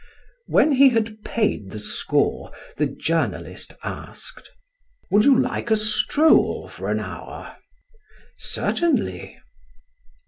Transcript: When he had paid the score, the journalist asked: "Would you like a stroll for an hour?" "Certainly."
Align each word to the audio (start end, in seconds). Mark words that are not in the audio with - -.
When 0.47 0.71
he 0.71 0.89
had 0.89 1.23
paid 1.23 1.69
the 1.69 1.77
score, 1.77 2.51
the 2.77 2.87
journalist 2.87 3.73
asked: 3.83 4.49
"Would 5.11 5.25
you 5.25 5.39
like 5.39 5.69
a 5.69 5.77
stroll 5.77 6.67
for 6.69 6.89
an 6.89 6.99
hour?" 6.99 7.55
"Certainly." 8.35 9.37